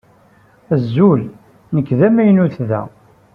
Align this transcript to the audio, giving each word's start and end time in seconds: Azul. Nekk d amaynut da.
Azul. 0.73 1.21
Nekk 1.73 1.89
d 1.99 2.01
amaynut 2.07 2.57
da. 2.69 2.81